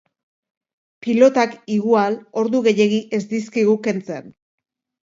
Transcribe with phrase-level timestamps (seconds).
[1.07, 4.37] Pilotak igual ordu gehiegi ez dizkigu kentzen.